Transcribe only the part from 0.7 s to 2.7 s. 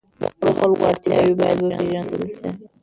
اړتیاوې باید وپېژندل سي.